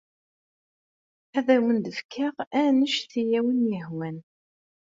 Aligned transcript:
Ad 1.37 1.47
awen-d-fkeɣ 1.55 2.35
anect 2.61 3.11
ay 3.21 3.31
awen-yehwan. 3.39 4.17